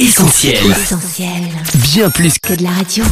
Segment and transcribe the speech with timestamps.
[0.00, 0.56] Essentiel.
[0.70, 1.42] Essentiel.
[1.92, 3.04] Bien plus que de la radio.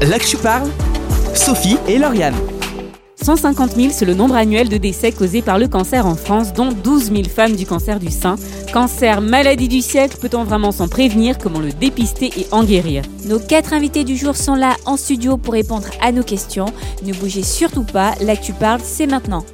[0.00, 0.68] là que je parle.
[1.32, 2.34] Sophie et Lauriane.
[3.22, 6.72] 150 000, c'est le nombre annuel de décès causés par le cancer en France, dont
[6.72, 8.34] 12 000 femmes du cancer du sein.
[8.72, 11.38] Cancer, maladie du siècle, peut-on vraiment s'en prévenir?
[11.38, 13.04] Comment le dépister et en guérir?
[13.26, 16.66] Nos quatre invités du jour sont là en studio pour répondre à nos questions.
[17.04, 19.44] Ne bougez surtout pas, là que tu parles, c'est maintenant.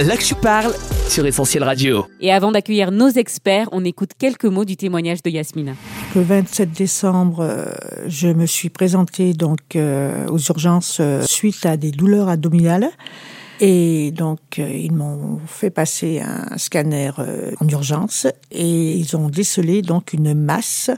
[0.00, 0.74] Là que je parle
[1.08, 2.06] sur Essentiel Radio.
[2.20, 5.72] Et avant d'accueillir nos experts, on écoute quelques mots du témoignage de Yasmina.
[6.16, 7.66] Le 27 décembre, euh,
[8.08, 12.90] je me suis présentée donc euh, aux urgences euh, suite à des douleurs abdominales.
[13.60, 19.80] Et donc, ils m'ont fait passer un scanner euh, en urgence et ils ont décelé
[19.80, 20.90] donc une masse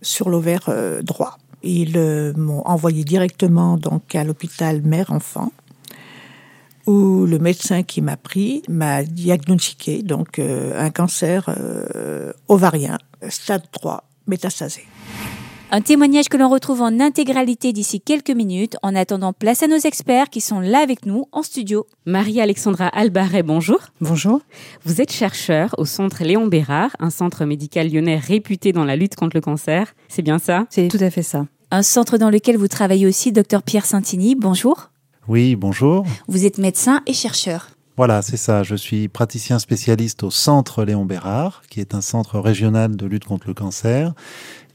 [0.00, 1.38] sur l'ovaire euh, droit.
[1.62, 5.52] Ils euh, m'ont envoyé directement donc à l'hôpital mère-enfant
[6.86, 13.64] où le médecin qui m'a pris m'a diagnostiqué donc euh, un cancer euh, ovarien stade
[13.70, 14.84] 3 métastasé.
[15.74, 18.76] Un témoignage que l'on retrouve en intégralité d'ici quelques minutes.
[18.82, 21.86] En attendant, place à nos experts qui sont là avec nous en studio.
[22.04, 23.78] Marie-Alexandra Albaret, bonjour.
[24.02, 24.42] Bonjour.
[24.84, 29.16] Vous êtes chercheur au centre Léon Bérard, un centre médical lyonnais réputé dans la lutte
[29.16, 29.94] contre le cancer.
[30.08, 30.66] C'est bien ça?
[30.68, 31.46] C'est tout à fait ça.
[31.70, 34.34] Un centre dans lequel vous travaillez aussi, docteur Pierre Santini.
[34.34, 34.91] Bonjour.
[35.28, 36.04] Oui, bonjour.
[36.26, 37.68] Vous êtes médecin et chercheur.
[37.96, 38.64] Voilà, c'est ça.
[38.64, 43.24] Je suis praticien spécialiste au Centre Léon Bérard, qui est un centre régional de lutte
[43.24, 44.14] contre le cancer,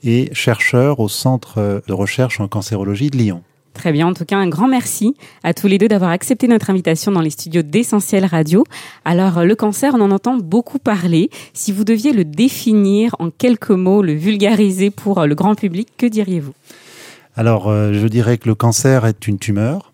[0.04, 3.44] et chercheur au Centre de recherche en cancérologie de Lyon.
[3.74, 6.70] Très bien, en tout cas, un grand merci à tous les deux d'avoir accepté notre
[6.70, 8.64] invitation dans les studios d'Essentiel Radio.
[9.04, 11.30] Alors, le cancer, on en entend beaucoup parler.
[11.54, 16.06] Si vous deviez le définir en quelques mots, le vulgariser pour le grand public, que
[16.06, 16.54] diriez-vous?
[17.36, 19.94] Alors, euh, je dirais que le cancer est une tumeur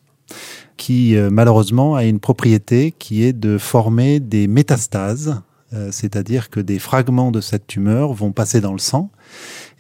[0.78, 5.42] qui, euh, malheureusement, a une propriété qui est de former des métastases,
[5.74, 9.10] euh, c'est-à-dire que des fragments de cette tumeur vont passer dans le sang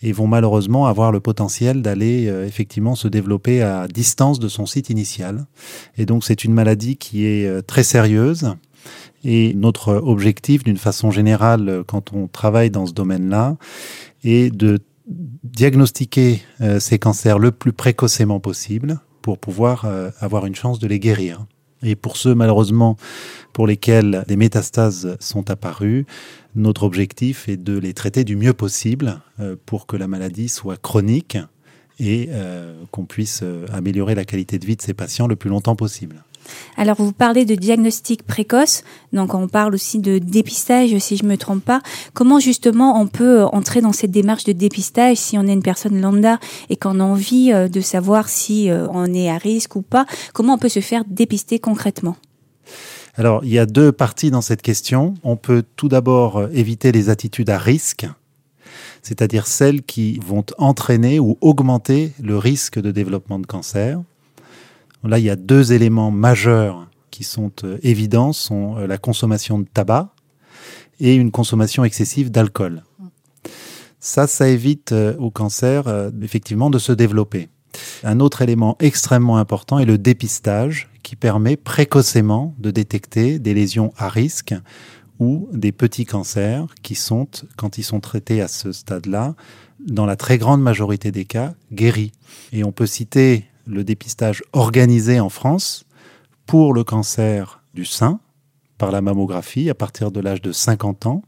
[0.02, 4.66] et vont malheureusement avoir le potentiel d'aller euh, effectivement se développer à distance de son
[4.66, 5.46] site initial.
[5.98, 8.56] Et donc c'est une maladie qui est très sérieuse.
[9.24, 13.56] Et notre objectif, d'une façon générale, quand on travaille dans ce domaine-là,
[14.26, 16.42] est de diagnostiquer
[16.80, 21.48] ces cancers le plus précocement possible pour pouvoir euh, avoir une chance de les guérir.
[21.82, 22.98] Et pour ceux, malheureusement,
[23.54, 26.06] pour lesquels des métastases sont apparues,
[26.56, 30.80] notre objectif est de les traiter du mieux possible euh, pour que la maladie soit
[30.80, 31.38] chronique
[32.00, 35.76] et euh, qu'on puisse améliorer la qualité de vie de ces patients le plus longtemps
[35.76, 36.24] possible.
[36.78, 41.38] Alors, vous parlez de diagnostic précoce, donc on parle aussi de dépistage, si je me
[41.38, 41.82] trompe pas.
[42.14, 46.00] Comment justement on peut entrer dans cette démarche de dépistage si on est une personne
[46.00, 46.40] lambda
[46.70, 50.06] et qu'on a envie euh, de savoir si euh, on est à risque ou pas?
[50.34, 52.16] Comment on peut se faire dépister concrètement?
[53.16, 55.14] Alors, il y a deux parties dans cette question.
[55.24, 58.08] On peut tout d'abord euh, éviter les attitudes à risque,
[59.04, 64.02] c'est-à-dire celles qui vont entraîner ou augmenter le risque de développement de cancer.
[65.04, 69.60] Là, il y a deux éléments majeurs qui sont euh, évidents, sont euh, la consommation
[69.60, 70.14] de tabac
[71.00, 72.84] et une consommation excessive d'alcool.
[74.00, 75.84] Ça, ça évite euh, au cancer
[76.22, 77.50] effectivement de se développer.
[78.04, 83.94] Un autre élément extrêmement important est le dépistage qui permet précocement de détecter des lésions
[83.98, 84.54] à risque
[85.20, 87.28] ou des petits cancers qui sont,
[87.58, 89.36] quand ils sont traités à ce stade-là,
[89.86, 92.12] dans la très grande majorité des cas, guéris.
[92.52, 95.86] Et on peut citer le dépistage organisé en France
[96.46, 98.20] pour le cancer du sein
[98.78, 101.24] par la mammographie à partir de l'âge de 50 ans,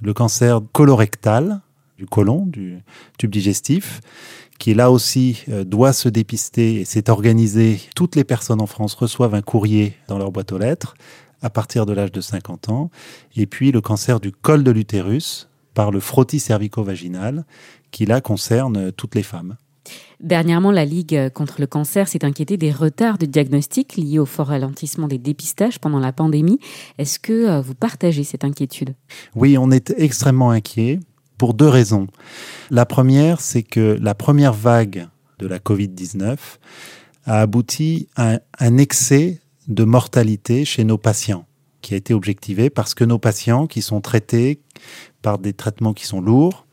[0.00, 1.60] le cancer colorectal
[1.98, 2.78] du côlon, du
[3.18, 4.00] tube digestif,
[4.58, 7.80] qui là aussi euh, doit se dépister et c'est organisé.
[7.94, 10.94] Toutes les personnes en France reçoivent un courrier dans leur boîte aux lettres
[11.42, 12.90] à partir de l'âge de 50 ans.
[13.36, 17.44] Et puis le cancer du col de l'utérus par le frottis cervico-vaginal,
[17.90, 19.56] qui là concerne toutes les femmes.
[20.20, 24.48] Dernièrement, la Ligue contre le cancer s'est inquiétée des retards de diagnostic liés au fort
[24.48, 26.58] ralentissement des dépistages pendant la pandémie.
[26.98, 28.94] Est-ce que euh, vous partagez cette inquiétude?
[29.34, 31.00] Oui, on est extrêmement inquiet
[31.38, 32.06] pour deux raisons.
[32.70, 35.08] La première, c'est que la première vague
[35.38, 36.36] de la Covid-19
[37.24, 41.46] a abouti à un excès de mortalité chez nos patients,
[41.80, 44.60] qui a été objectivé parce que nos patients qui sont traités
[45.22, 46.66] par des traitements qui sont lourds,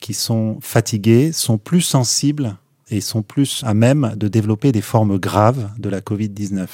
[0.00, 2.56] qui sont fatigués, sont plus sensibles
[2.90, 6.66] et sont plus à même de développer des formes graves de la Covid-19.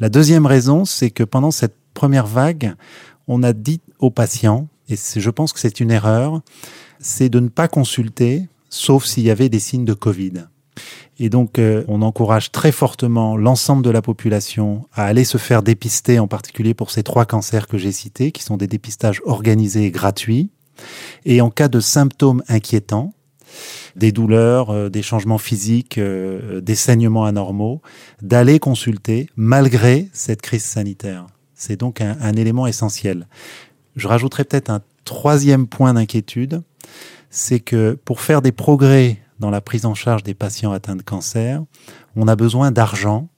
[0.00, 2.74] La deuxième raison, c'est que pendant cette première vague,
[3.28, 6.42] on a dit aux patients, et je pense que c'est une erreur,
[7.00, 10.44] c'est de ne pas consulter, sauf s'il y avait des signes de Covid.
[11.18, 15.62] Et donc, euh, on encourage très fortement l'ensemble de la population à aller se faire
[15.62, 19.84] dépister, en particulier pour ces trois cancers que j'ai cités, qui sont des dépistages organisés
[19.84, 20.50] et gratuits.
[21.24, 23.12] Et en cas de symptômes inquiétants,
[23.96, 27.80] des douleurs, euh, des changements physiques, euh, des saignements anormaux,
[28.22, 31.26] d'aller consulter malgré cette crise sanitaire.
[31.54, 33.26] C'est donc un, un, élément essentiel.
[33.96, 36.62] Je rajouterai peut-être un troisième point d'inquiétude,
[37.30, 41.02] c'est que pour faire des progrès dans la prise en charge des patients atteints de
[41.02, 41.62] cancer,
[42.14, 43.28] on a besoin d'argent.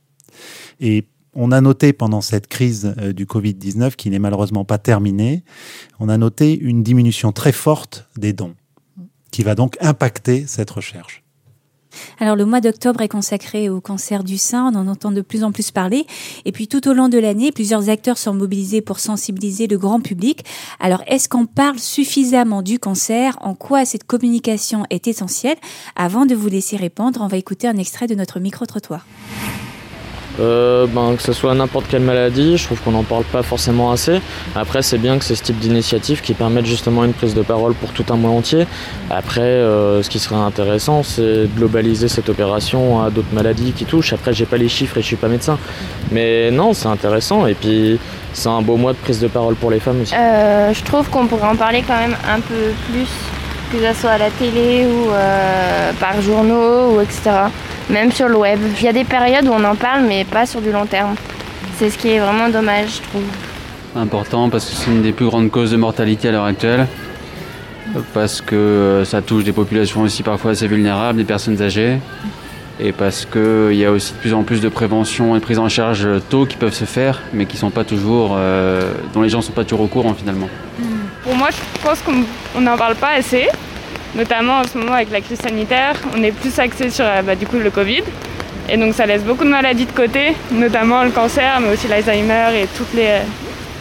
[0.80, 1.06] Et
[1.40, 5.44] on a noté pendant cette crise euh, du Covid-19, qui n'est malheureusement pas terminée,
[6.00, 8.54] on a noté une diminution très forte des dons,
[9.30, 11.22] qui va donc impacter cette recherche.
[12.18, 15.44] Alors le mois d'octobre est consacré au cancer du sein, on en entend de plus
[15.44, 16.06] en plus parler.
[16.44, 20.00] Et puis tout au long de l'année, plusieurs acteurs sont mobilisés pour sensibiliser le grand
[20.00, 20.44] public.
[20.80, 23.38] Alors est-ce qu'on parle suffisamment du cancer?
[23.40, 25.56] En quoi cette communication est essentielle?
[25.96, 29.06] Avant de vous laisser répondre, on va écouter un extrait de notre micro-trottoir.
[30.40, 33.90] Euh, ben, que ce soit n'importe quelle maladie, je trouve qu'on n'en parle pas forcément
[33.90, 34.20] assez.
[34.54, 37.74] Après, c'est bien que c'est ce type d'initiative qui permettent justement une prise de parole
[37.74, 38.66] pour tout un mois entier.
[39.10, 43.84] Après, euh, ce qui serait intéressant, c'est de globaliser cette opération à d'autres maladies qui
[43.84, 44.12] touchent.
[44.12, 45.58] Après, j'ai pas les chiffres et je suis pas médecin.
[46.12, 47.46] Mais non, c'est intéressant.
[47.46, 47.98] Et puis,
[48.32, 50.14] c'est un beau mois de prise de parole pour les femmes aussi.
[50.14, 53.08] Euh, je trouve qu'on pourrait en parler quand même un peu plus,
[53.70, 55.10] que ce soit à la télé ou
[56.00, 57.48] par journaux ou etc
[57.90, 58.58] même sur le web.
[58.78, 61.14] Il y a des périodes où on en parle, mais pas sur du long terme.
[61.76, 63.22] C'est ce qui est vraiment dommage, je trouve.
[63.96, 66.86] Important parce que c'est une des plus grandes causes de mortalité à l'heure actuelle.
[68.12, 71.98] Parce que euh, ça touche des populations aussi parfois assez vulnérables, des personnes âgées.
[72.80, 75.58] Et parce qu'il y a aussi de plus en plus de prévention et de prise
[75.58, 79.30] en charge tôt qui peuvent se faire, mais qui sont pas toujours, euh, dont les
[79.30, 80.48] gens ne sont pas toujours au courant finalement.
[81.28, 83.48] Pour moi, je pense qu'on n'en parle pas assez
[84.14, 87.46] notamment en ce moment avec la crise sanitaire, on est plus axé sur bah, du
[87.46, 88.02] coup, le Covid.
[88.70, 92.62] Et donc ça laisse beaucoup de maladies de côté, notamment le cancer, mais aussi l'Alzheimer
[92.62, 93.18] et toutes les,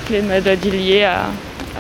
[0.10, 1.26] les maladies liées à,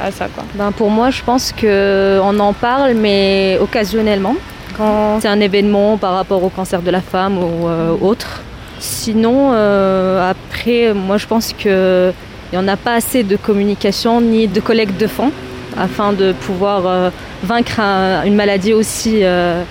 [0.05, 0.27] à ça.
[0.33, 0.45] Quoi.
[0.55, 4.35] Ben pour moi, je pense qu'on en parle, mais occasionnellement,
[4.77, 8.41] quand c'est un événement par rapport au cancer de la femme ou euh, autre.
[8.79, 12.13] Sinon, euh, après, moi je pense qu'il
[12.51, 15.31] n'y en a pas assez de communication ni de collecte de fonds
[15.77, 17.09] afin de pouvoir euh,
[17.43, 17.79] vaincre
[18.25, 19.63] une maladie aussi, euh,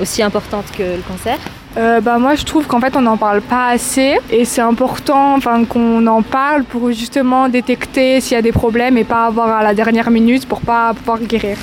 [0.00, 1.38] aussi importante que le cancer.
[1.76, 4.18] Euh, bah moi je trouve qu'en fait on n'en parle pas assez.
[4.30, 8.96] Et c'est important enfin qu'on en parle pour justement détecter s'il y a des problèmes
[8.98, 11.56] et pas avoir à la dernière minute pour pas pouvoir guérir.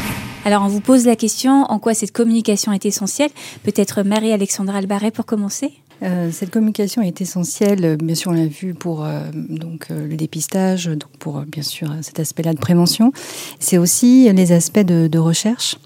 [0.45, 3.31] Alors on vous pose la question en quoi cette communication est essentielle?
[3.63, 5.73] Peut-être Marie-Alexandra Albaret pour commencer
[6.03, 10.15] euh, cette communication est essentielle, euh, bien sûr, on l'a vu pour euh, donc le
[10.15, 13.11] dépistage, donc pour bien sûr cet aspect-là de prévention.
[13.59, 15.77] C'est aussi les aspects de, de, recherche,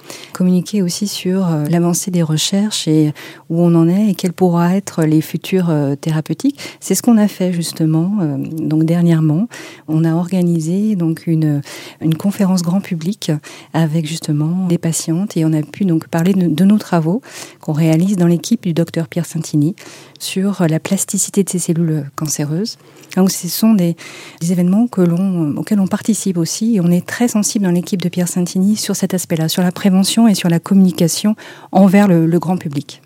[0.42, 3.14] communiquer aussi sur l'avancée des recherches et
[3.52, 5.72] où on en est et quels pourront être les futurs
[6.02, 6.60] thérapeutiques.
[6.80, 8.12] C'est ce qu'on a fait justement.
[8.40, 9.48] donc dernièrement,
[9.88, 11.62] on a organisé donc une
[12.02, 13.32] une conférence grand public
[13.74, 17.22] avec justement des patientes et on a pu donc parler de, nos travaux
[17.60, 19.76] qu'on réalise dans l'équipe du docteur Pierre Santini
[20.20, 22.78] sur la plasticité de ces cellules cancéreuses.
[23.16, 23.96] Donc, ce sont des,
[24.42, 28.76] événements auxquels on participe aussi et on est très sensible dans l'équipe de Pierre Santini
[28.76, 31.36] sur cet aspect-là, sur la prévention sur la communication
[31.72, 33.02] envers le, grand public.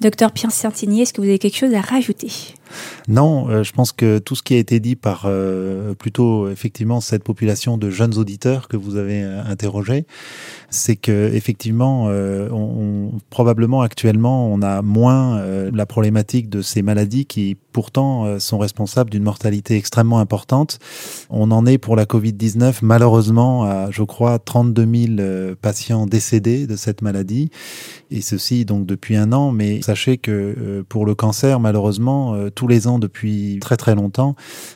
[0.00, 2.30] Docteur Pierre Santini, est-ce que vous avez quelque chose à rajouter?
[3.08, 7.00] Non, euh, je pense que tout ce qui a été dit par euh, plutôt effectivement
[7.00, 10.06] cette population de jeunes auditeurs que vous avez euh, interrogé,
[10.70, 17.56] c'est que effectivement, on, probablement actuellement, on a moins la problématique de ces maladies qui
[17.72, 20.78] pourtant sont responsables d'une mortalité extrêmement importante.
[21.30, 26.76] On en est pour la Covid-19 malheureusement à, je crois, 32 000 patients décédés de
[26.76, 27.50] cette maladie,
[28.10, 29.52] et ceci donc depuis un an.
[29.52, 34.34] Mais sachez que pour le cancer, malheureusement, tous les ans depuis très très longtemps,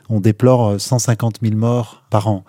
[0.08, 2.44] on déplore 150 000 morts par an.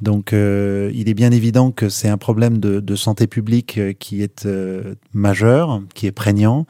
[0.00, 4.22] Donc euh, il est bien évident que c'est un problème de, santé publique euh, qui
[4.22, 6.66] est euh, majeur, qui est prégnant,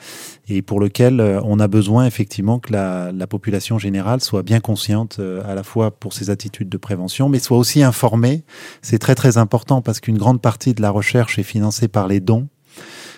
[0.49, 5.20] et pour lequel on a besoin effectivement que la, la population générale soit bien consciente
[5.44, 8.44] à la fois pour ses attitudes de prévention, mais soit aussi informée.
[8.80, 12.20] C'est très très important parce qu'une grande partie de la recherche est financée par les
[12.20, 12.49] dons,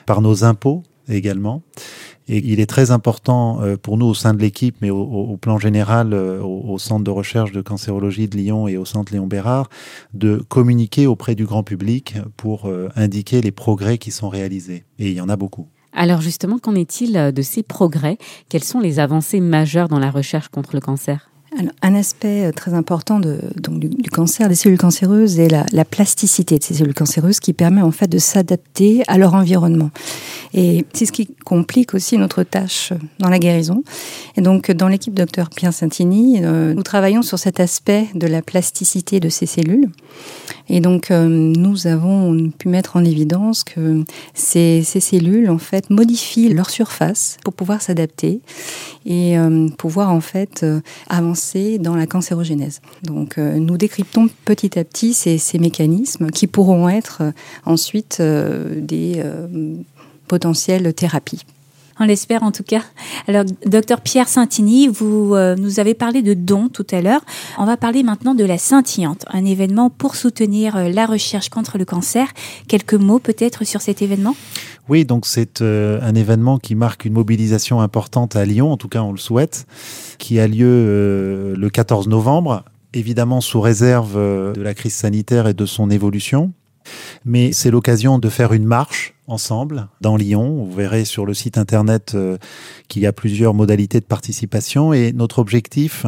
[0.07, 1.63] par nos impôts également.
[2.29, 5.59] Et il est très important euh, pour nous au sein de l'équipe, mais au, plan
[5.59, 9.69] général, euh, au, Centre de recherche de cancérologie de Lyon et au Centre Léon Bérard,
[10.15, 14.85] de communiquer auprès du grand public pour euh, indiquer les progrès qui sont réalisés.
[14.99, 15.69] Et il y en a beaucoup.
[15.93, 18.19] Alors justement, qu'en est-il de ces progrès?
[18.49, 21.31] Quelles sont les avancées majeures dans la recherche contre le cancer?
[21.83, 26.63] Un aspect euh, très important du, cancer, des cellules cancéreuses, est la, la, plasticité de
[26.63, 29.91] ces cellules cancéreuses qui permet en fait de s'adapter à leur environnement.
[30.55, 33.83] Et c'est ce qui complique aussi notre tâche dans la guérison.
[34.37, 38.43] Et donc, dans l'équipe docteur Pierre Santini, euh, nous travaillons sur cet aspect de la
[38.43, 39.89] plasticité de ces cellules.
[40.69, 46.51] Et donc, euh, nous avons pu mettre en évidence que ces, cellules, en fait, modifient
[46.51, 48.41] leur surface pour pouvoir s'adapter
[49.07, 52.81] et euh, pouvoir, en fait, euh, avancer dans la cancérogénèse.
[53.03, 57.23] Donc, nous décryptons petit à petit ces mécanismes qui pourront être
[57.65, 59.23] ensuite des
[60.27, 61.45] potentielles thérapies.
[62.01, 62.83] On l'espère en tout cas.
[63.27, 67.23] Alors, docteur Pierre Santini, vous euh, nous avez parlé de dons tout à l'heure.
[67.59, 71.77] On va parler maintenant de la scintillante, un événement pour soutenir euh, la recherche contre
[71.77, 72.29] le cancer.
[72.69, 74.37] Quelques mots peut-être sur cet événement?
[74.89, 78.89] Oui, donc c'est euh, un événement qui marque une mobilisation importante à Lyon, en tout
[78.89, 79.67] cas on le souhaite,
[80.19, 82.65] qui a lieu le 14 novembre,
[82.95, 86.53] évidemment sous réserve de la crise sanitaire et de son évolution.
[87.25, 90.65] Mais c'est l'occasion de faire une marche ensemble dans Lyon.
[90.65, 92.39] Vous verrez sur le site internet euh,
[92.89, 96.07] qu'il y a plusieurs modalités de participation et notre objectif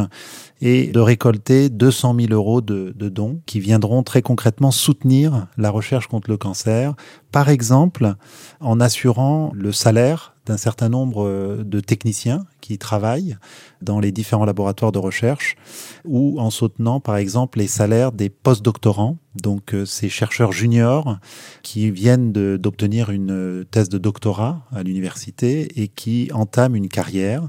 [0.61, 5.71] est de récolter 200 000 euros de, de dons qui viendront très concrètement soutenir la
[5.71, 6.95] recherche contre le cancer.
[7.31, 8.15] Par exemple,
[8.61, 13.37] en assurant le salaire d'un certain nombre euh, de techniciens qui travaillent
[13.83, 15.57] dans les différents laboratoires de recherche
[16.05, 21.19] ou en soutenant par exemple les salaires des post-doctorants, donc euh, ces chercheurs juniors
[21.63, 27.49] qui viennent d'obtenir une euh, thèse de doctorat à l'université et qui entament une carrière.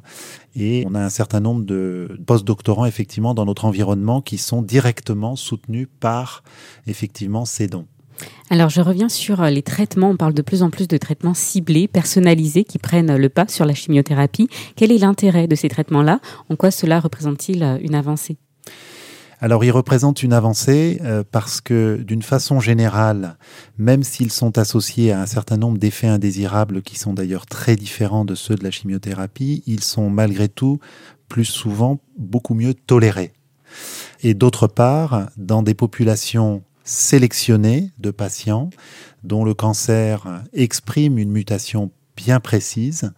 [0.55, 5.36] Et on a un certain nombre de post-doctorants effectivement dans notre environnement qui sont directement
[5.36, 6.43] soutenus par
[6.88, 7.88] effectivement ces dons.
[8.50, 10.10] Alors je reviens sur euh, les traitements.
[10.10, 13.66] On parle de plus en plus de traitements ciblés, personnalisés, qui prennent le pas sur
[13.66, 14.50] la chimiothérapie.
[14.75, 16.20] Quel est l'intérêt de ces traitements-là?
[16.50, 18.38] En quoi cela représente-t-il euh, une avancée?
[19.44, 23.38] Alors, ils représentent une avancée euh, parce que, d'une façon générale,
[23.80, 28.24] même s'ils sont associés à un certain nombre d'effets indésirables qui sont d'ailleurs très différents
[28.24, 30.80] de ceux de la chimiothérapie, ils sont malgré tout
[31.28, 33.34] plus souvent beaucoup mieux tolérés.
[34.22, 38.70] Et d'autre part, dans des populations sélectionnés de patients
[39.24, 43.14] dont le cancer exprime une mutation bien précise,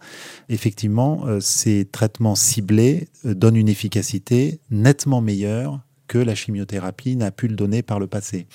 [0.48, 5.80] effectivement, euh, ces traitements ciblés euh, donnent une efficacité nettement meilleure
[6.14, 8.46] que la chimiothérapie n'a pu le donner par le passé.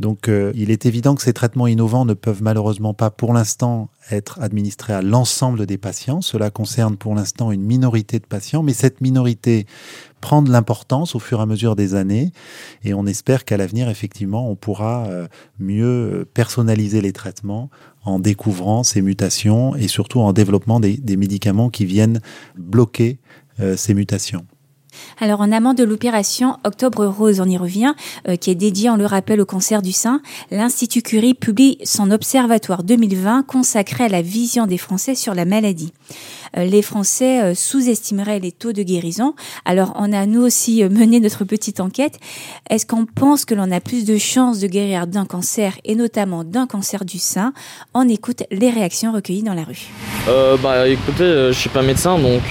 [0.00, 3.90] Donc euh, il est évident que ces traitements innovants ne peuvent malheureusement pas pour l'instant
[4.10, 6.20] être administrés à l'ensemble des patients.
[6.20, 9.66] Cela concerne pour l'instant une minorité de patients, mais cette minorité
[10.20, 12.32] prend de l'importance au fur et à mesure des années
[12.82, 15.28] et on espère qu'à l'avenir, effectivement, on pourra euh,
[15.60, 17.70] mieux personnaliser les traitements
[18.04, 22.20] en découvrant ces mutations et surtout en développant des, médicaments qui viennent
[22.56, 23.20] bloquer
[23.60, 24.44] euh, ces mutations.
[25.18, 27.94] Alors en amont de l'opération Octobre Rose, on y revient,
[28.28, 32.10] euh, qui est dédiée, on le rappelle, au cancer du sein, l'Institut Curie publie son
[32.10, 35.92] Observatoire 2020 consacré à la vision des Français sur la maladie.
[36.56, 39.34] Euh, les Français euh, sous-estimeraient les taux de guérison.
[39.64, 42.18] Alors on a nous aussi mené notre petite enquête.
[42.70, 46.44] Est-ce qu'on pense que l'on a plus de chances de guérir d'un cancer et notamment
[46.44, 47.52] d'un cancer du sein?
[47.94, 49.86] On écoute les réactions recueillies dans la rue.
[50.62, 52.42] bah écoutez, je suis pas médecin donc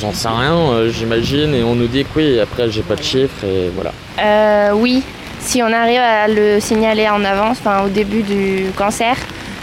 [0.00, 3.44] j'en sais rien, j'imagine et on nous dit que oui, après j'ai pas de chiffres
[3.44, 3.92] et voilà.
[4.20, 5.02] Euh, oui,
[5.40, 9.16] si on arrive à le signaler en avance, enfin au début du cancer,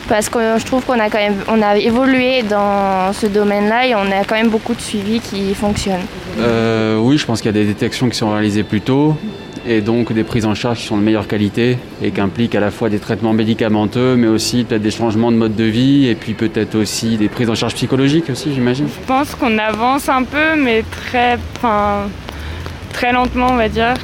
[0.07, 3.95] parce que je trouve qu'on a quand même on a évolué dans ce domaine-là et
[3.95, 6.01] on a quand même beaucoup de suivi qui fonctionne.
[6.39, 9.15] Euh, oui, je pense qu'il y a des détections qui sont réalisées plus tôt
[9.67, 12.59] et donc des prises en charge qui sont de meilleure qualité et qui impliquent à
[12.59, 16.15] la fois des traitements médicamenteux, mais aussi peut-être des changements de mode de vie et
[16.15, 18.87] puis peut-être aussi des prises en charge psychologiques aussi, j'imagine.
[18.87, 22.03] Je pense qu'on avance un peu, mais très, enfin,
[22.93, 23.95] très lentement, on va dire.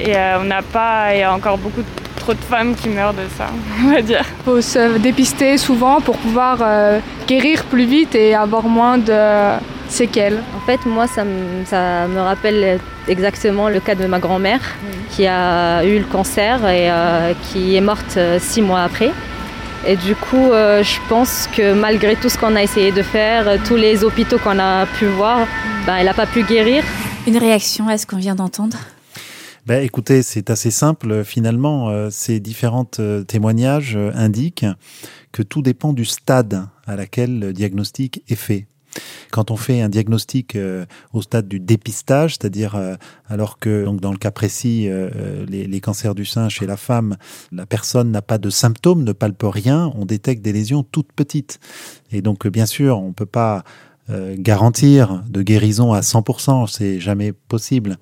[0.00, 1.82] Et euh, on n'a pas, il y a encore beaucoup
[2.30, 3.46] trop de femmes qui meurent de ça,
[3.84, 4.24] on va dire.
[4.40, 9.58] Il faut se dépister souvent pour pouvoir euh, guérir plus vite et avoir moins de
[9.88, 10.38] séquelles.
[10.56, 14.60] En fait, moi, ça me, rappelle exactement le cas de ma grand-mère
[15.10, 19.10] qui a eu le cancer et euh, qui est morte euh, six mois après.
[19.86, 23.58] Et du coup, euh, je pense que malgré tout ce qu'on a essayé de faire,
[23.66, 25.48] tous les hôpitaux qu'on a pu voir,
[25.84, 26.84] ben, elle n'a pas pu guérir.
[27.26, 28.76] Une réaction à ce qu'on vient d'entendre?
[29.70, 31.22] Ben, écoutez, c'est assez simple.
[31.22, 34.66] Finalement, ces différents témoignages indiquent
[35.30, 38.66] que tout dépend du stade à laquelle le diagnostic est fait.
[39.30, 42.96] Quand on fait un diagnostic euh, au stade du dépistage, c'est-à-dire euh,
[43.28, 47.16] alors que dans le cas précis, euh, les, cancers du sein chez la femme,
[47.52, 51.60] la personne n'a pas de symptômes, ne palpe rien, on détecte des lésions toutes petites.
[52.10, 53.62] Et donc bien sûr, on peut pas
[54.10, 57.96] euh, garantir de guérison à 100%, c'est jamais possible.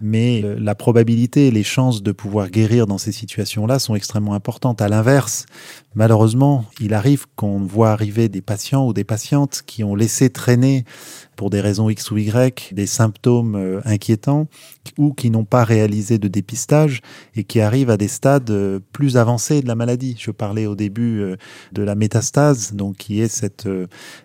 [0.00, 4.80] Mais euh, la probabilité, les chances de pouvoir guérir dans ces situations-là sont extrêmement importantes.
[4.80, 5.46] À l'inverse,
[5.94, 10.84] malheureusement, il arrive qu'on voit arriver des patients ou des patientes qui ont laissé traîner
[11.36, 14.46] pour des raisons X ou Y, des symptômes euh, inquiétants
[14.96, 17.02] ou qui n'ont pas réalisé de dépistage
[17.34, 20.16] et qui arrivent à des stades plus avancés de la maladie.
[20.18, 21.22] Je parlais au début
[21.72, 23.68] de la métastase, donc qui est cette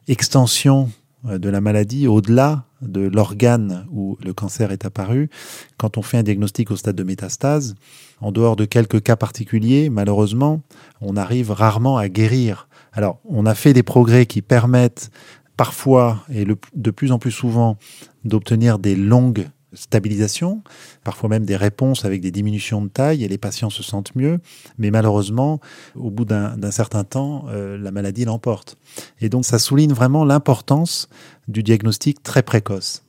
[0.07, 0.89] extension
[1.25, 5.29] de la maladie au-delà de l'organe où le cancer est apparu.
[5.77, 7.75] Quand on fait un diagnostic au stade de métastase,
[8.21, 10.61] en dehors de quelques cas particuliers, malheureusement,
[11.01, 12.67] on arrive rarement à guérir.
[12.93, 15.11] Alors, on a fait des progrès qui permettent
[15.57, 17.77] parfois et de plus en plus souvent
[18.23, 20.63] d'obtenir des longues stabilisations,
[21.03, 24.39] parfois même des réponses avec des diminutions de taille et les patients se sentent mieux.
[24.77, 25.59] Mais malheureusement,
[25.95, 28.77] au bout d'un certain temps, euh, la maladie l'emporte.
[29.21, 31.09] Et donc ça souligne vraiment l'importance
[31.47, 33.05] du diagnostic très précoce.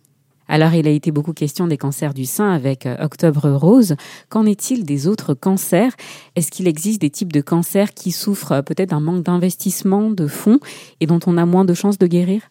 [0.49, 3.97] Alors, il a été beaucoup question des cancers du sein avec euh, Octobre Rose.
[4.29, 5.93] Qu'en est-il des autres cancers?
[6.37, 10.29] Est-ce qu'il existe des types de cancers qui souffrent euh, peut-être d'un manque d'investissement, de
[10.29, 10.61] fonds,
[11.01, 12.43] et dont on a moins de chances de guérir?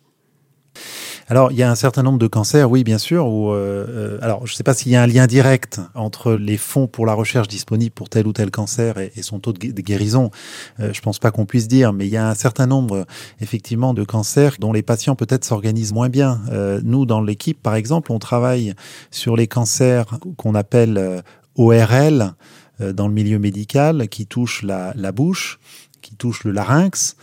[1.28, 3.28] Alors, il y a un certain nombre de cancers, oui, bien sûr.
[3.28, 6.34] Où, euh, euh, alors, je ne sais pas s'il y a un lien direct entre
[6.34, 9.60] les fonds pour la recherche disponibles pour tel ou tel cancer et, son taux de,
[9.60, 10.30] guérison.
[10.80, 13.08] Euh, je pense pas qu'on puisse dire, mais il y a un certain nombre,
[13.42, 16.42] effectivement, de cancers dont les patients peut-être s'organisent moins bien.
[16.52, 18.76] Euh, nous, dans l'équipe, par exemple, on travaille
[19.10, 20.06] sur les cancers
[20.38, 21.24] qu'on appelle
[21.56, 22.36] ORL
[22.80, 25.60] dans le milieu médical, qui touchent la, la bouche,
[26.04, 27.16] qui touchent le larynx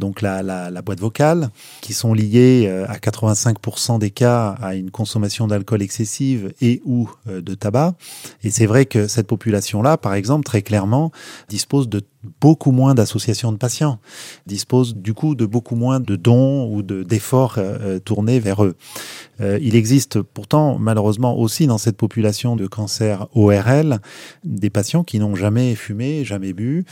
[0.00, 1.50] donc la, la, boîte vocale,
[1.82, 7.08] qui sont liées euh, à 85% des cas à une consommation d'alcool excessive et ou
[7.28, 7.94] euh, de tabac.
[8.42, 11.12] Et c'est vrai que cette population-là, par exemple, très clairement,
[11.48, 12.02] dispose de
[12.40, 13.98] beaucoup moins d'associations de patients,
[14.46, 18.76] dispose du coup de beaucoup moins de dons ou d'efforts euh, tournés vers eux.
[19.40, 24.00] Il existe pourtant malheureusement aussi dans cette population de cancer ORL
[24.44, 26.84] des patients qui n'ont jamais fumé, jamais bu,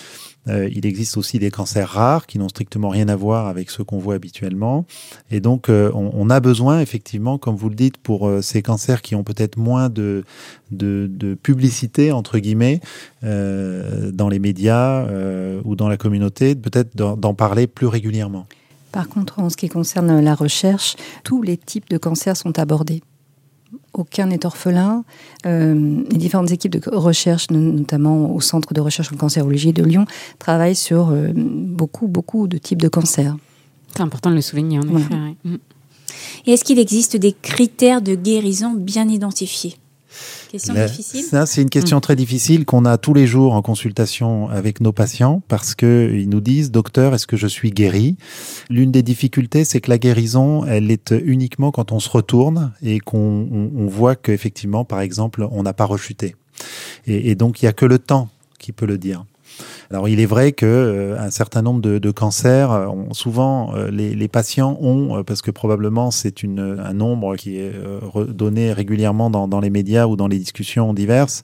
[0.48, 3.84] euh, il existe aussi des cancers rares qui n'ont strictement rien à voir avec ceux
[3.84, 4.86] qu'on voit habituellement.
[5.30, 9.02] Et donc, euh, on, a besoin, effectivement, comme vous le dites, pour euh, ces cancers
[9.02, 10.24] qui ont peut-être moins de,
[10.70, 12.80] de, publicité, entre guillemets,
[13.22, 15.06] dans les médias
[15.64, 18.46] ou dans la communauté, peut-être d'en parler plus régulièrement.
[18.92, 23.02] Par contre, en ce qui concerne la recherche, tous les types de cancers sont abordés
[23.92, 25.04] aucun n'est orphelin.
[25.46, 30.06] Euh, les différentes équipes de recherche, notamment au Centre de recherche en cancérologie de Lyon,
[30.38, 33.36] travaillent sur euh, beaucoup, beaucoup de types de cancers.
[33.94, 35.14] C'est important de le souligner, en effet.
[35.44, 35.56] Mm.
[36.46, 39.76] Et est-ce qu'il existe des critères de guérison bien identifiés?
[40.50, 41.24] Question difficile.
[41.24, 42.00] Ça, c'est une question mm.
[42.00, 46.40] très difficile qu'on a tous les jours en consultation avec nos patients parce qu'ils nous
[46.40, 48.16] disent, docteur, est-ce que je suis guéri?
[48.70, 53.00] L'une des difficultés, c'est que la guérison, elle est uniquement quand on se retourne et
[53.00, 56.36] qu'on on, voit qu'effectivement, par exemple, on n'a pas rechuté.
[57.06, 58.28] Et, et donc, il n'y a que le temps
[58.58, 59.24] qui peut le dire.
[59.90, 63.90] Alors il est vrai que euh, un certain nombre de, de cancers, euh, souvent euh,
[63.90, 67.72] les, les, patients ont, parce que probablement c'est un nombre qui est
[68.28, 71.42] donné régulièrement dans, dans, les médias ou dans les discussions diverses,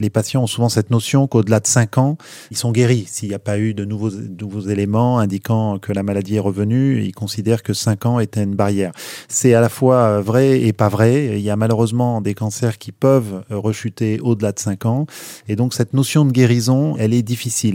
[0.00, 2.16] les patients ont souvent cette notion qu'au-delà de 5 ans,
[2.50, 3.04] ils sont guéris.
[3.06, 7.02] S'il n'y a pas eu de nouveaux, nouveaux éléments indiquant que la maladie est revenue,
[7.02, 8.92] ils considèrent que 5 ans était une barrière.
[9.28, 11.38] C'est à la fois vrai et pas vrai.
[11.38, 15.06] Il y a malheureusement des cancers qui peuvent rechuter au-delà de 5 ans.
[15.48, 17.73] Et donc cette notion de guérison, elle est difficile.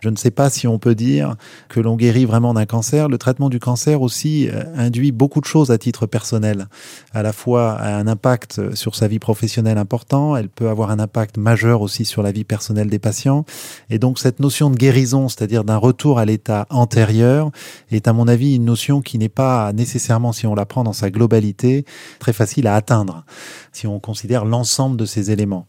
[0.00, 1.36] Je ne sais pas si on peut dire
[1.68, 3.08] que l'on guérit vraiment d'un cancer.
[3.08, 6.68] Le traitement du cancer aussi euh, induit beaucoup de choses à titre personnel.
[7.12, 11.36] À la fois un impact sur sa vie professionnelle important, elle peut avoir un impact
[11.36, 13.44] majeur aussi sur la vie personnelle des patients.
[13.88, 17.50] Et donc cette notion de guérison, c'est-à-dire d'un retour à l'état antérieur,
[17.90, 20.92] est à mon avis une notion qui n'est pas nécessairement, si on la prend dans
[20.92, 21.84] sa globalité,
[22.18, 23.24] très facile à atteindre,
[23.72, 25.66] si on considère l'ensemble de ces éléments.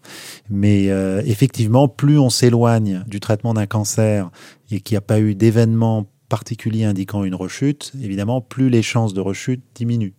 [0.49, 4.29] Mais euh, effectivement, plus on s'éloigne du traitement d'un cancer
[4.69, 9.13] et qu'il n'y a pas eu d'événement particulier indiquant une rechute, évidemment, plus les chances
[9.13, 10.13] de rechute diminuent.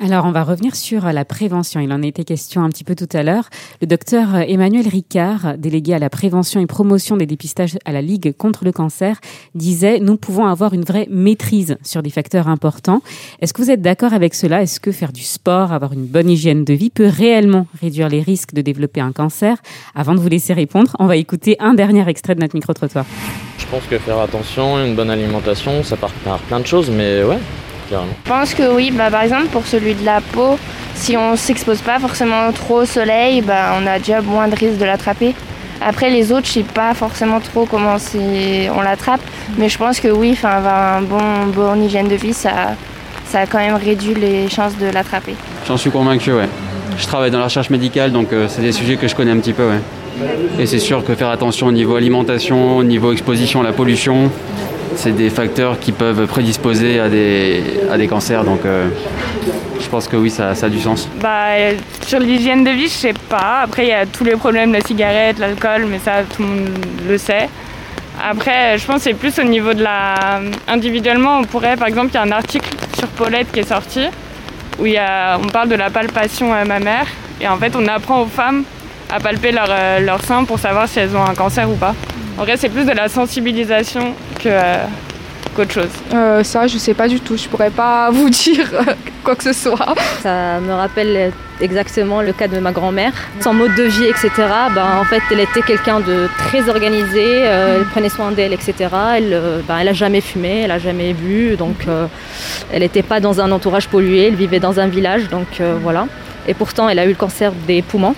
[0.00, 1.80] Alors, on va revenir sur la prévention.
[1.80, 3.48] Il en a été question un petit peu tout à l'heure.
[3.80, 8.32] Le docteur Emmanuel Ricard, délégué à la prévention et promotion des dépistages à la Ligue
[8.36, 9.20] contre le cancer,
[9.56, 13.02] disait Nous pouvons avoir une vraie maîtrise sur des facteurs importants.
[13.40, 14.62] Est-ce que vous êtes d'accord avec cela?
[14.62, 18.22] Est-ce que faire du sport, avoir une bonne hygiène de vie peut réellement réduire les
[18.22, 19.56] risques de développer un cancer?
[19.96, 23.04] Avant de vous laisser répondre, on va écouter un dernier extrait de notre micro-trottoir.
[23.58, 27.24] Je pense que faire attention, une bonne alimentation, ça part par plein de choses, mais
[27.24, 27.38] ouais,
[27.90, 30.58] je pense que oui, bah, par exemple pour celui de la peau,
[30.94, 34.78] si on s'expose pas forcément trop au soleil, bah, on a déjà moins de risques
[34.78, 35.34] de l'attraper.
[35.80, 37.96] Après les autres, je sais pas forcément trop comment
[38.76, 39.20] on l'attrape,
[39.56, 42.74] mais je pense que oui, avoir un bon, bon hygiène de vie, ça,
[43.26, 45.34] ça a quand même réduit les chances de l'attraper.
[45.66, 46.48] J'en suis convaincu, ouais.
[46.98, 49.38] Je travaille dans la recherche médicale, donc euh, c'est des sujets que je connais un
[49.38, 49.80] petit peu, ouais.
[50.58, 54.32] Et c'est sûr que faire attention au niveau alimentation, au niveau exposition à la pollution,
[54.96, 58.44] c'est des facteurs qui peuvent prédisposer à des, à des cancers.
[58.44, 58.88] Donc euh,
[59.80, 61.08] je pense que oui, ça, a du sens.
[61.20, 61.50] Bah,
[62.06, 63.60] sur l'hygiène de vie, je sais pas.
[63.62, 66.68] Après, il y a tous les problèmes, la cigarette, l'alcool, mais ça, tout le monde
[67.08, 67.48] le sait.
[68.22, 70.40] Après, je pense que c'est plus au niveau de la.
[70.66, 74.06] Individuellement, on pourrait, par exemple, il y a un article sur Paulette qui est sorti
[74.78, 75.38] où y a...
[75.38, 77.06] on parle de la palpation mammaire.
[77.40, 78.64] Et en fait, on apprend aux femmes
[79.10, 81.94] à palper leur, euh, leur sein pour savoir si elles ont un cancer ou pas.
[82.36, 84.84] En vrai, c'est plus de la sensibilisation que, euh,
[85.54, 85.90] qu'autre chose.
[86.14, 87.36] Euh, ça, je sais pas du tout.
[87.36, 88.70] Je pourrais pas vous dire
[89.24, 89.94] quoi que ce soit.
[90.22, 93.12] Ça me rappelle exactement le cas de ma grand-mère.
[93.40, 94.30] Son mode de vie, etc.
[94.74, 97.24] Ben, en fait, elle était quelqu'un de très organisé.
[97.24, 98.74] Euh, elle prenait soin d'elle, etc.
[99.16, 101.56] Elle, ben, elle a jamais fumé, elle a jamais bu.
[101.56, 102.06] Donc, euh,
[102.72, 104.28] elle n'était pas dans un entourage pollué.
[104.28, 105.28] Elle vivait dans un village.
[105.28, 106.06] Donc, euh, voilà.
[106.46, 108.14] Et pourtant, elle a eu le cancer des poumons.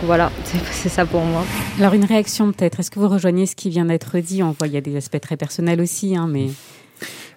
[0.00, 0.30] Donc voilà,
[0.72, 1.44] c'est- ça pour moi.
[1.78, 2.80] Alors une réaction peut-être.
[2.80, 4.42] Est-ce que vous rejoignez ce qui vient d'être dit?
[4.42, 6.48] On voit il y a des aspects très personnels aussi, hein, mais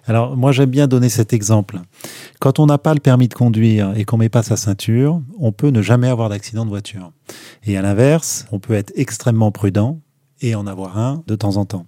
[0.06, 1.80] Alors, moi, j'aime bien donner cet exemple.
[2.40, 5.52] Quand on n'a pas le permis de conduire et qu'on met pas sa ceinture, on
[5.52, 7.12] peut ne jamais avoir d'accident de voiture.
[7.64, 10.00] Et à l'inverse, on peut être extrêmement prudent
[10.40, 11.86] et en avoir un de temps en temps.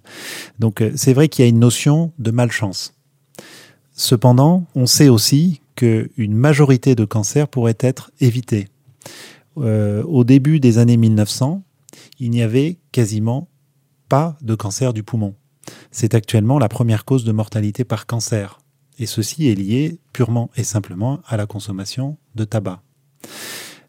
[0.59, 2.93] Donc, euh, c'est vrai qu'il y a une notion de malchance.
[3.93, 8.67] Cependant, on sait aussi qu'une majorité de cancers pourrait être évités.
[9.57, 11.63] Euh, au début des années 1900,
[12.19, 13.49] il n'y avait quasiment
[14.09, 15.35] pas de cancer du poumon.
[15.91, 18.59] C'est actuellement la première cause de mortalité par cancer.
[18.97, 22.81] Et ceci est lié purement et simplement à la consommation de tabac.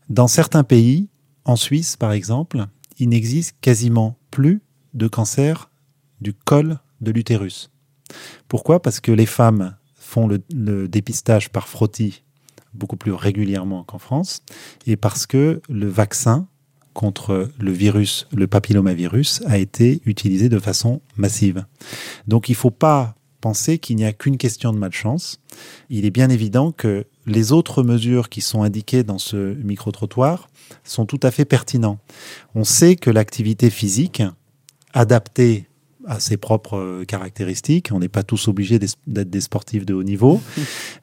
[0.08, 1.08] Dans certains pays,
[1.44, 2.66] en Suisse par exemple,
[2.98, 4.62] il n'existe quasiment plus
[4.94, 5.70] de cancer
[6.20, 7.70] du col de l'utérus.
[8.48, 8.80] Pourquoi?
[8.80, 12.22] Parce que les femmes font le, le dépistage par frottis
[12.76, 14.42] beaucoup plus régulièrement qu'en France,
[14.86, 16.46] et parce que le vaccin
[16.94, 21.66] contre le virus, le papillomavirus, a été utilisé de façon massive.
[22.26, 25.40] Donc il ne faut pas penser qu'il n'y a qu'une question de malchance.
[25.90, 30.48] Il est bien évident que les autres mesures qui sont indiquées dans ce micro-trottoir
[30.84, 31.98] sont tout à fait pertinents.
[32.54, 34.22] On sait que l'activité physique,
[34.94, 35.68] adaptée
[36.06, 37.90] à ses propres euh, caractéristiques.
[37.92, 40.40] On n'est pas tous obligés d'être des sportifs de haut niveau,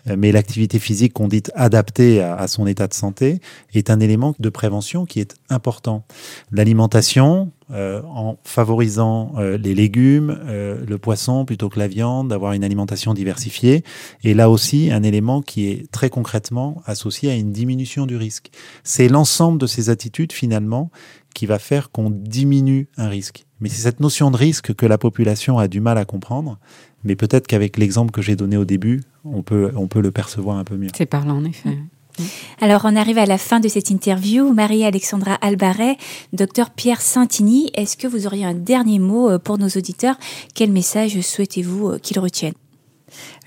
[0.10, 3.40] Euh, mais l'activité physique qu'on dit adaptée à, à son état de santé
[3.74, 6.04] est un élément de prévention qui est important.
[6.52, 12.54] L'alimentation, euh, en favorisant euh, les légumes, euh, le poisson plutôt que la viande, d'avoir
[12.54, 13.84] une alimentation diversifiée,
[14.24, 18.52] est là aussi un élément qui est très concrètement associé à une diminution du risque.
[18.84, 20.92] C'est l'ensemble de ces attitudes finalement
[21.34, 23.46] qui va faire qu'on diminue un risque.
[23.60, 26.60] Mais c'est cette notion de risque que la population a du mal à comprendre.
[27.04, 30.58] Mais peut-être qu'avec l'exemple que j'ai donné au début, on peut, on peut le percevoir
[30.58, 30.90] un peu mieux.
[30.96, 31.78] c'est parlant en effet.
[32.62, 34.54] Alors, on arrive à la fin de cette interview.
[34.54, 35.98] Marie-Alexandra Albaret,
[36.32, 40.16] docteur Pierre Santini, est-ce que vous auriez un dernier mot euh, pour nos auditeurs?
[40.54, 42.54] Quel message souhaitez-vous euh, qu'ils retiennent?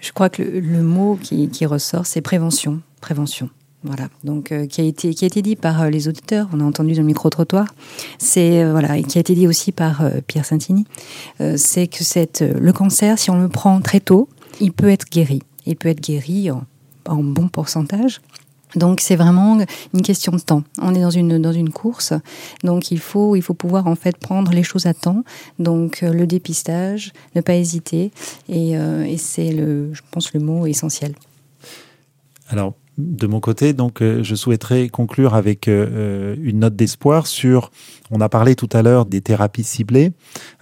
[0.01, 2.81] Je crois que le, le mot qui, qui ressort, c'est prévention.
[3.01, 3.51] Prévention.
[3.87, 6.59] Voilà, donc euh, qui a été qui a été dit par euh, les auditeurs, on
[6.59, 7.69] a entendu dans le micro trottoir,
[8.19, 10.87] c'est euh, voilà et qui a été dit aussi par Pierre Santini,
[11.57, 14.29] c'est que le cancer, si on le prend très tôt,
[14.61, 16.65] il peut être guéri, il peut être guéri en,
[17.23, 18.21] bon pourcentage.
[18.75, 19.59] Donc c'est vraiment
[19.95, 20.65] une question de temps.
[20.83, 22.13] On est dans une dans une course,
[22.65, 25.23] donc il faut il faut pouvoir en fait prendre les choses à temps.
[25.61, 28.11] Donc le dépistage, ne pas hésiter,
[28.49, 31.15] et, et c'est le je pense le mot essentiel.
[32.49, 37.27] Alors, de mon côté, donc, euh, je souhaiterais conclure avec euh, euh, une note d'espoir
[37.27, 37.71] sur.
[38.11, 40.13] On a parlé tout à l'heure des thérapies ciblées,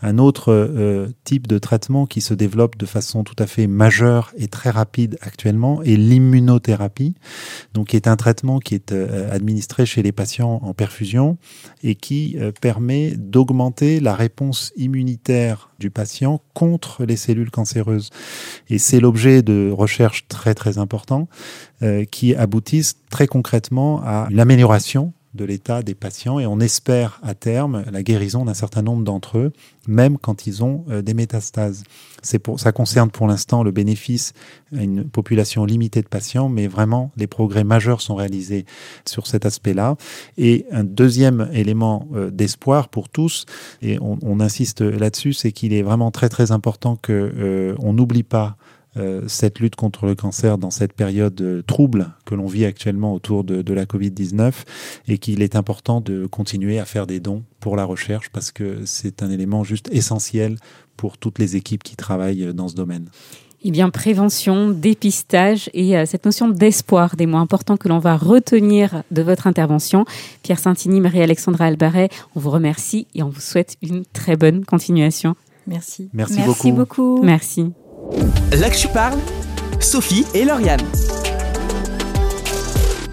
[0.01, 4.49] un autre type de traitement qui se développe de façon tout à fait majeure et
[4.49, 7.15] très rapide actuellement est l'immunothérapie,
[7.75, 11.37] donc qui est un traitement qui est administré chez les patients en perfusion
[11.83, 18.09] et qui permet d'augmenter la réponse immunitaire du patient contre les cellules cancéreuses.
[18.71, 21.29] Et c'est l'objet de recherches très très importants
[21.74, 21.74] euh,
[22.11, 27.35] qui aboutissent très concrètement à une amélioration de l'état des patients et on espère à
[27.35, 29.53] terme la guérison d'un certain nombre d'entre eux,
[29.89, 31.83] même quand ils ont euh, des métastases.
[32.23, 34.33] C'est pour, ça concerne pour l'instant le bénéfice
[34.77, 38.65] à une population limitée de patients, mais vraiment les progrès majeurs sont réalisés
[39.05, 39.97] sur cet aspect-là.
[40.39, 43.45] Et un deuxième élément euh, d'espoir pour tous,
[43.83, 47.93] et on, on insiste là-dessus, c'est qu'il est vraiment très très important que euh, on
[47.93, 48.74] n'oublie pas euh,
[49.27, 53.45] cette lutte contre le cancer dans cette période euh, trouble que l'on vit actuellement autour
[53.45, 54.53] de, de la Covid-19
[55.09, 58.85] et qu'il est important de continuer à faire des dons pour la recherche parce que
[58.85, 60.57] c'est un élément juste essentiel
[60.97, 63.09] pour toutes les équipes qui travaillent dans ce domaine.
[63.67, 68.15] Eh bien, prévention, dépistage et euh, cette notion d'espoir, des mots importants que l'on va
[68.15, 70.05] retenir de votre intervention.
[70.43, 75.35] Pierre Santini, Marie-Alexandra Albaret, on vous remercie et on vous souhaite une très bonne continuation.
[75.67, 76.11] Merci.
[76.13, 77.23] Merci, Merci beaucoup.
[77.23, 77.73] Merci.
[78.59, 79.19] Là que tu parles,
[79.81, 80.81] Sophie et Lauriane.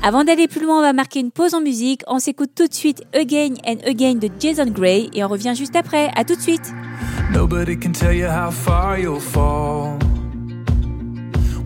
[0.04, 2.02] Avant d'aller plus loin, on va marquer une pause en musique.
[2.08, 5.76] On s'écoute tout de suite Again and Again de Jason Gray et on revient juste
[5.76, 6.10] après.
[6.16, 6.74] À tout de suite.
[7.32, 9.98] Nobody can tell you how far you'll fall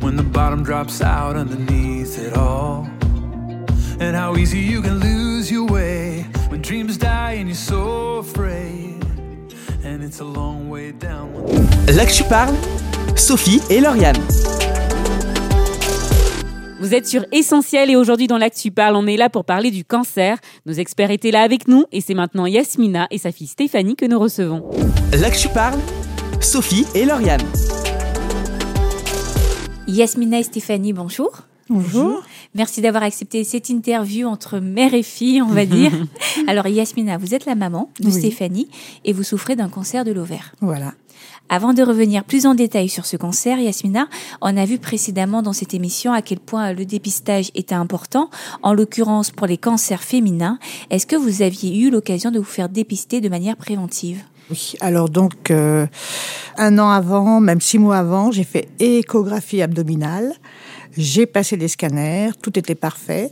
[0.01, 2.87] when the bottom drops out underneath it all.
[4.01, 8.99] And how easy you can lose your way when dreams die and you're so afraid.
[9.83, 11.31] And it's a long way down.
[11.87, 12.53] Là que tu parles,
[13.15, 14.15] Sophie et Lauriane.
[16.79, 19.83] Vous êtes sur Essentiel et aujourd'hui dans l'Actu Parle, on est là pour parler du
[19.85, 20.37] cancer.
[20.65, 24.05] Nos experts étaient là avec nous et c'est maintenant Yasmina et sa fille Stéphanie que
[24.05, 24.69] nous recevons.
[25.13, 25.79] Là que tu parles,
[26.41, 27.41] Sophie et Lauriane.
[29.87, 31.31] Yasmina et Stéphanie, bonjour.
[31.69, 32.21] Bonjour.
[32.53, 35.91] Merci d'avoir accepté cette interview entre mère et fille, on va dire.
[36.47, 38.13] Alors Yasmina, vous êtes la maman de Oui.
[38.13, 38.67] Stéphanie
[39.03, 40.53] et vous souffrez d'un cancer de l'ovaire.
[40.61, 40.93] Voilà.
[41.47, 44.07] Avant de revenir plus en détail sur ce cancer, Yasmina,
[44.41, 48.31] on a vu précédemment dans cette émission à quel point le dépistage était important,
[48.63, 50.57] en l'occurrence pour les cancers féminins.
[50.89, 54.23] Est-ce que vous aviez eu l'occasion de vous faire dépister de manière préventive?
[54.49, 55.85] Oui, alors donc, euh,
[56.57, 60.33] un an avant, même six mois avant, j'ai fait échographie abdominale.
[60.97, 63.31] J'ai passé des scanners, tout était parfait.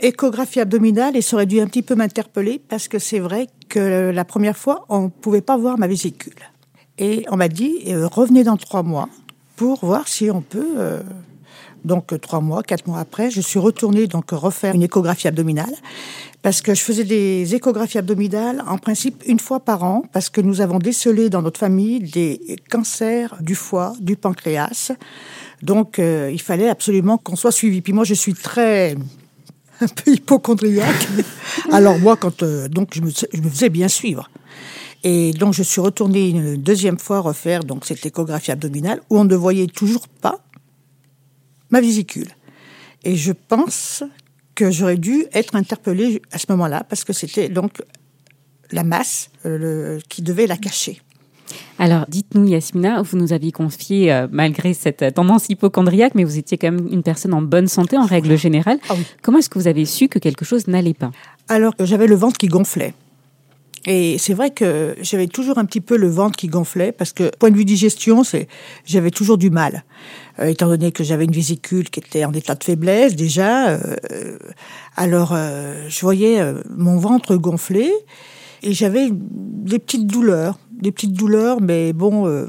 [0.00, 4.10] Échographie abdominale, et ça aurait dû un petit peu m'interpeller parce que c'est vrai que
[4.10, 6.34] la première fois, on ne pouvait pas voir ma vésicule.
[6.98, 9.08] Et on m'a dit, euh, revenez dans trois mois
[9.56, 10.74] pour voir si on peut.
[10.76, 11.02] euh,
[11.84, 15.72] donc euh, trois mois, quatre mois après, je suis retournée donc refaire une échographie abdominale
[16.42, 20.40] parce que je faisais des échographies abdominales en principe une fois par an parce que
[20.40, 24.92] nous avons décelé dans notre famille des cancers du foie, du pancréas.
[25.62, 27.80] Donc euh, il fallait absolument qu'on soit suivi.
[27.80, 28.96] Puis moi je suis très
[29.80, 31.08] un peu hypochondriaque.
[31.72, 34.30] Alors moi quand euh, donc je me, je me faisais bien suivre.
[35.04, 39.24] Et donc je suis retournée une deuxième fois refaire donc cette échographie abdominale où on
[39.24, 40.40] ne voyait toujours pas
[41.70, 42.28] ma vésicule.
[43.04, 44.02] Et je pense
[44.56, 47.80] que j'aurais dû être interpellée à ce moment-là parce que c'était donc
[48.72, 51.00] la masse euh, le- qui devait la cacher.
[51.78, 56.58] Alors, dites-nous, Yasmina, vous nous aviez confié, euh, malgré cette tendance hypochondriaque, mais vous étiez
[56.58, 58.78] quand même une personne en bonne santé en règle générale.
[58.90, 59.04] Ah oui.
[59.22, 61.10] Comment est-ce que vous avez su que quelque chose n'allait pas?
[61.46, 62.92] Alors j'avais le ventre qui gonflait.
[63.86, 67.30] Et c'est vrai que j'avais toujours un petit peu le ventre qui gonflait parce que,
[67.38, 68.48] point de vue digestion, c'est,
[68.84, 69.84] j'avais toujours du mal.
[70.40, 74.38] Euh, étant donné que j'avais une vésicule qui était en état de faiblesse déjà, euh,
[74.96, 77.92] alors euh, je voyais euh, mon ventre gonfler
[78.62, 82.48] et j'avais des petites douleurs, des petites douleurs, mais bon, euh,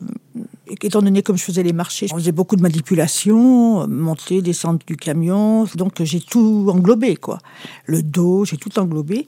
[0.82, 4.98] étant donné comme je faisais les marchés, on faisait beaucoup de manipulations, monter, descendre du
[4.98, 7.40] camion, donc j'ai tout englobé, quoi.
[7.86, 9.28] Le dos, j'ai tout englobé.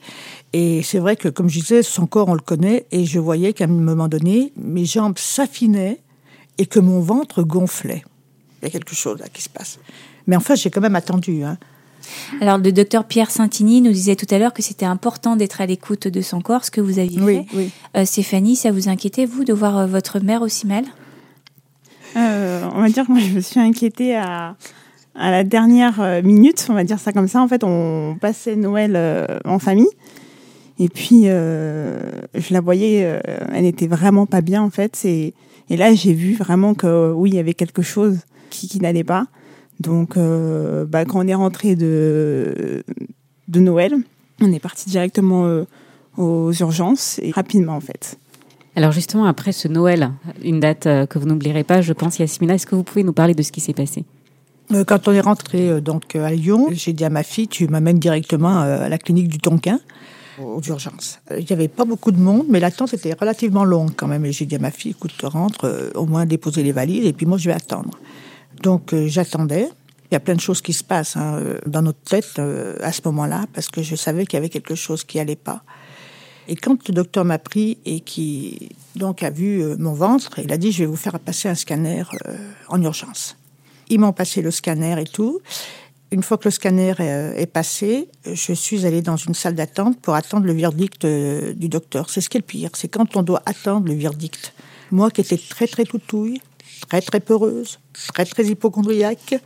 [0.52, 3.52] Et c'est vrai que, comme je disais, son corps, on le connaît, et je voyais
[3.52, 6.00] qu'à un moment donné, mes jambes s'affinaient
[6.58, 8.04] et que mon ventre gonflait.
[8.60, 9.78] Il y a quelque chose là qui se passe.
[10.26, 11.42] Mais enfin, j'ai quand même attendu.
[11.42, 11.58] Hein.
[12.40, 15.66] Alors le docteur Pierre Santini nous disait tout à l'heure que c'était important d'être à
[15.66, 17.46] l'écoute de son corps, ce que vous aviez Oui, fait.
[17.56, 17.70] oui.
[17.96, 20.84] Euh, Stéphanie, ça vous inquiétait, vous, de voir euh, votre mère aussi mal?
[22.16, 24.56] Euh, on va dire que moi, je me suis inquiétée à,
[25.14, 27.40] à la dernière euh, minute, on va dire ça comme ça.
[27.40, 29.90] En fait, on passait Noël euh, en famille.
[30.78, 32.00] Et puis, euh,
[32.34, 33.20] je la voyais, euh,
[33.52, 35.04] elle était vraiment pas bien, en fait.
[35.04, 35.34] Et,
[35.70, 38.18] et là, j'ai vu vraiment que, oui, il y avait quelque chose
[38.50, 39.26] qui, qui n'allait pas.
[39.80, 42.84] Donc, bah, quand on est rentré de,
[43.48, 43.94] de Noël,
[44.40, 45.64] on est parti directement
[46.16, 48.16] aux urgences et rapidement, en fait.
[48.74, 52.54] Alors justement, après ce Noël, une date euh, que vous n'oublierez pas, je pense, Yasmina,
[52.54, 54.04] est-ce que vous pouvez nous parler de ce qui s'est passé?
[54.72, 57.68] Euh, Quand on est rentré euh, donc à Lyon, j'ai dit à ma fille, tu
[57.68, 59.78] m'amènes directement à la clinique du Tonkin,
[60.40, 61.20] aux urgences.
[61.38, 64.24] Il n'y avait pas beaucoup de monde, mais l'attente était relativement longue quand même.
[64.24, 67.26] Et j'ai dit à ma fille, écoute, rentre, au moins déposer les valises, et puis
[67.26, 67.90] moi je vais attendre.
[68.62, 69.68] Donc j'attendais.
[70.10, 72.40] Il y a plein de choses qui se passent hein, dans notre tête
[72.82, 75.62] à ce moment-là, parce que je savais qu'il y avait quelque chose qui allait pas.
[76.48, 80.52] Et quand le docteur m'a pris et qui donc a vu euh, mon ventre, il
[80.52, 82.36] a dit je vais vous faire passer un scanner euh,
[82.68, 83.36] en urgence.
[83.88, 85.40] Ils m'ont passé le scanner et tout.
[86.12, 89.98] Une fois que le scanner euh, est passé, je suis allée dans une salle d'attente
[89.98, 92.10] pour attendre le verdict euh, du docteur.
[92.10, 94.52] C'est ce qui est le pire, c'est quand on doit attendre le verdict.
[94.90, 96.42] Moi qui étais très très toutouille,
[96.90, 97.78] très très peureuse,
[98.12, 99.36] très très hypochondriaque,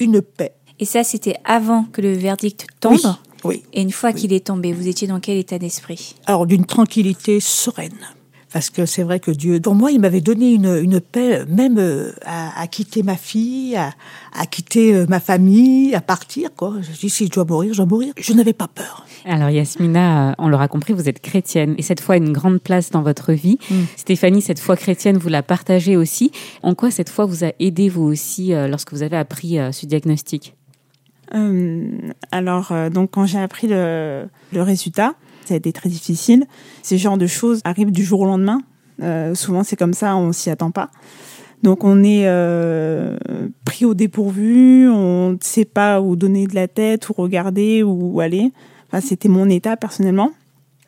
[0.00, 0.54] une paix.
[0.78, 2.94] Et ça, c'était avant que le verdict tombe?
[2.94, 3.10] Oui,
[3.44, 3.62] oui.
[3.72, 6.14] Et une fois qu'il est tombé, vous étiez dans quel état d'esprit?
[6.26, 7.98] Alors d'une tranquillité sereine.
[8.50, 11.76] Parce que c'est vrai que Dieu, pour moi, il m'avait donné une, une paix, même
[11.76, 13.92] euh, à, à quitter ma fille, à,
[14.32, 16.48] à quitter euh, ma famille, à partir.
[16.56, 16.76] Quoi.
[16.80, 18.14] Je dis, si je dois mourir, je dois mourir.
[18.18, 19.04] Je n'avais pas peur.
[19.26, 22.60] Alors Yasmina, euh, on l'aura compris, vous êtes chrétienne et cette foi a une grande
[22.62, 23.58] place dans votre vie.
[23.70, 23.74] Mm.
[23.96, 26.32] Stéphanie, cette foi chrétienne, vous la partagez aussi.
[26.62, 30.54] En quoi cette foi vous a aidé vous aussi lorsque vous avez appris ce diagnostic?
[32.30, 35.14] Alors, euh, donc, quand j'ai appris le, le résultat,
[35.44, 36.46] ça a été très difficile.
[36.82, 38.62] Ces genres de choses arrivent du jour au lendemain.
[39.02, 40.90] Euh, souvent, c'est comme ça, on s'y attend pas.
[41.62, 43.16] Donc, on est euh,
[43.64, 48.20] pris au dépourvu, on ne sait pas où donner de la tête, où regarder, où
[48.20, 48.52] aller.
[48.88, 50.32] Enfin, c'était mon état personnellement.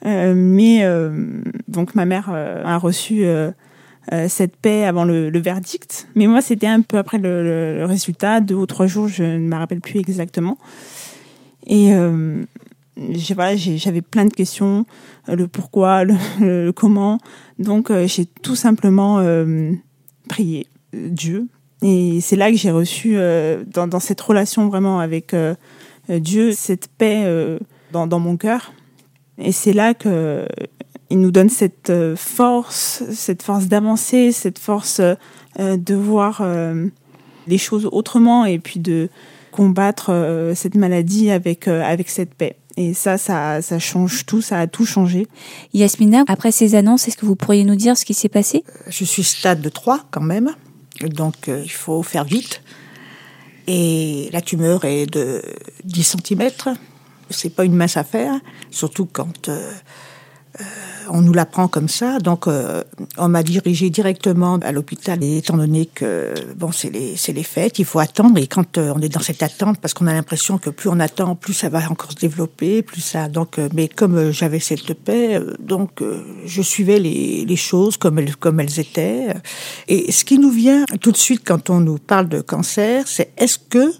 [0.07, 3.25] Euh, mais euh, donc, ma mère euh, a reçu
[4.13, 6.09] euh, cette paix avant le, verdict.
[6.17, 9.55] Mais moi, c'était un peu après le, résultat, deux ou trois jours, je ne me
[9.55, 10.59] rappelle plus exactement.
[11.67, 12.43] Et euh,
[13.35, 14.85] voilà, j'avais plein de questions,
[15.29, 17.19] euh, le pourquoi, le, comment.
[17.61, 19.25] Donc, j'ai tout simplement
[20.29, 21.47] prié Dieu.
[21.83, 23.17] Et c'est là que j'ai reçu,
[23.73, 25.37] dans, cette relation vraiment avec
[26.09, 27.25] Dieu, cette paix
[27.93, 28.73] dans mon cœur.
[29.39, 30.47] Et c'est là que
[31.11, 35.15] il nous donne cette euh, force, cette force d'avancer, cette force euh,
[35.59, 36.87] euh, de voir euh,
[37.47, 39.09] les choses autrement et puis de
[39.51, 42.57] combattre euh, cette maladie avec euh, avec cette paix.
[42.77, 45.27] Et ça, ça, ça change tout, ça a tout changé.
[45.75, 48.65] Yasmina, après ces annonces, est-ce que vous pourriez nous dire ce qui s'est passé?
[48.89, 50.55] Je suis stade de 3 quand même,
[51.03, 52.63] donc euh, il faut faire vite.
[53.67, 55.43] Et la tumeur est de
[55.85, 56.49] 10 cm.
[57.29, 59.73] C'est pas une mince affaire, surtout quand euh,
[60.61, 60.65] euh,
[61.11, 62.19] on nous l'apprend comme ça.
[62.19, 62.83] Donc, euh,
[63.19, 67.43] on m'a dirigé directement à l'hôpital, et étant donné que bon, c'est les c'est les
[67.43, 68.39] fêtes, il faut attendre.
[68.39, 71.01] Et quand euh, on est dans cette attente, parce qu'on a l'impression que plus on
[71.01, 73.29] attend, plus ça va encore se développer, plus ça.
[73.29, 76.03] Donc, euh, mais comme j'avais cette paix, donc
[76.47, 79.35] je suivais les, les choses comme elles comme elles étaient.
[79.89, 83.33] Et ce qui nous vient tout de suite quand on nous parle de cancer, c'est
[83.37, 83.93] est-ce que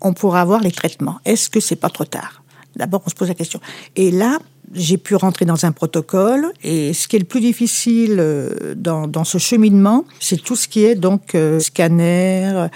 [0.00, 1.18] on pourra avoir les traitements?
[1.24, 2.42] Est-ce que c'est pas trop tard?
[2.76, 3.60] D'abord, on se pose la question.
[3.96, 4.38] Et là,
[4.72, 6.52] j'ai pu rentrer dans un protocole.
[6.62, 10.68] Et ce qui est le plus difficile euh, dans, dans ce cheminement, c'est tout ce
[10.68, 12.66] qui est donc euh, scanner,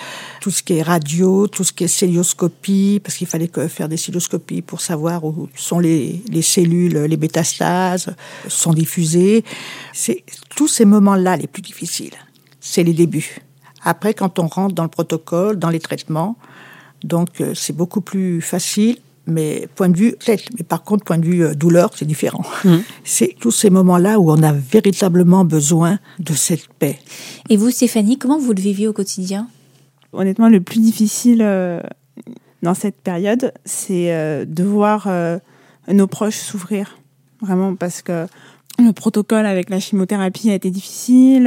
[0.41, 3.89] tout ce qui est radio, tout ce qui est célioscopie, parce qu'il fallait que faire
[3.89, 8.15] des célioscopies pour savoir où sont les, les cellules, les métastases,
[8.49, 9.45] sont diffusées.
[9.93, 10.25] C'est
[10.57, 12.15] tous ces moments-là les plus difficiles.
[12.61, 13.39] C'est les débuts.
[13.85, 16.37] Après, quand on rentre dans le protocole, dans les traitements,
[17.03, 20.45] donc euh, c'est beaucoup plus facile mais point de vue tête.
[20.57, 22.45] Mais par contre, point de vue euh, douleur, c'est différent.
[23.05, 26.99] C'est tous ces moments-là où on a véritablement besoin de cette paix.
[27.49, 29.49] Et vous, Stéphanie, comment vous le vivez au quotidien?
[30.13, 31.81] Honnêtement, le plus difficile euh,
[32.63, 35.09] dans cette période, c'est euh, de voir
[35.89, 36.99] nos proches souffrir.
[37.41, 38.27] Vraiment, parce que
[38.79, 41.45] le protocole avec la chimiothérapie a été difficile,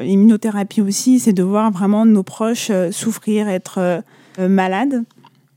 [0.00, 4.02] l'immunothérapie aussi, c'est de voir vraiment nos proches souffrir, être
[4.38, 5.02] malades,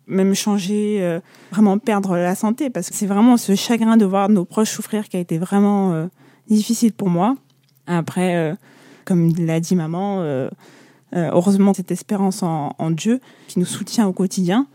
[0.08, 1.20] même changer, euh,
[1.52, 5.10] vraiment perdre la santé, parce que c'est vraiment ce chagrin de voir nos proches souffrir
[5.10, 6.08] qui a été vraiment euh,
[6.50, 7.36] difficile pour moi.
[7.88, 8.54] Après, euh,
[9.06, 10.50] comme l'a dit maman, euh,
[11.16, 14.68] euh, heureusement cette espérance en, en Dieu qui nous soutient au quotidien.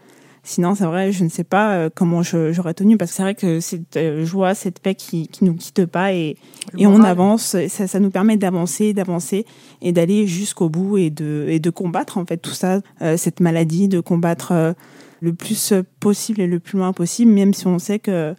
[0.43, 3.23] Sinon, c'est vrai, je ne sais pas euh, comment je- j'aurais tenu parce que c'est
[3.23, 6.38] vrai que cette joie, cette paix qui, qui nous quitte pas et,
[6.79, 9.45] et on avance, ça, ça nous permet d'avancer, d'avancer
[9.83, 13.40] et d'aller jusqu'au bout et de, et de combattre en fait tout ça, euh, cette
[13.40, 14.73] maladie, de combattre euh,
[15.20, 18.35] le plus possible et le plus loin possible, même si on sait que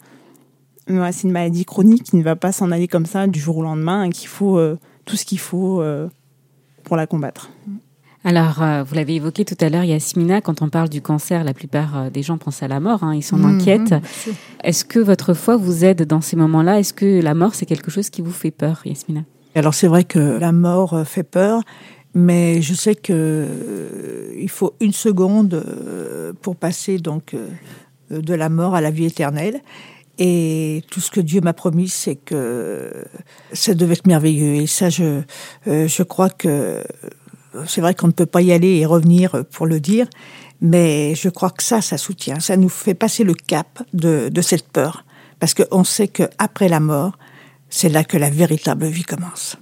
[0.90, 3.58] ouais, c'est une maladie chronique qui ne va pas s'en aller comme ça du jour
[3.58, 6.08] au lendemain et qu'il faut euh, tout ce qu'il faut euh,
[6.84, 7.50] pour la combattre.
[8.24, 11.56] Alors, euh, vous l'avez évoqué tout à l'heure, Yasmina, quand on parle du cancer, la
[11.56, 13.96] plupart des gens pensent à la mort, hein, ils s'en Mhm, inquiètent.
[14.64, 16.80] Est-ce que votre foi vous aide dans ces moments-là?
[16.80, 19.22] Est-ce que la mort, c'est quelque chose qui vous fait peur, Yasmina?
[19.56, 21.64] Alors c'est vrai que la mort fait peur,
[22.14, 27.48] mais je sais que euh, il faut une seconde euh, pour passer donc euh,
[28.10, 29.62] de la mort à la vie éternelle.
[30.18, 32.92] Et tout ce que Dieu m'a promis, c'est que
[33.54, 34.56] ça devait être merveilleux.
[34.56, 35.22] Et ça, je,
[35.66, 36.84] je crois que
[37.66, 40.06] c'est vrai qu'on ne peut pas y aller et revenir pour le dire,
[40.60, 42.40] mais je crois que ça, ça soutient.
[42.40, 45.06] Ça nous fait passer le cap de, de cette peur.
[45.40, 47.18] Parce qu'on sait qu'après la mort,
[47.70, 49.58] c'est là que la véritable vie commence.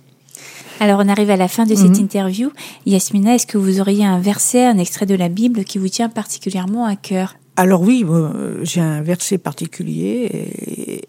[0.79, 2.05] Alors, on arrive à la fin de cette Mhm.
[2.05, 2.51] interview.
[2.85, 6.09] Yasmina, est-ce que vous auriez un verset, un extrait de la Bible qui vous tient
[6.09, 7.35] particulièrement à cœur?
[7.57, 10.29] Alors oui, euh, j'ai un verset particulier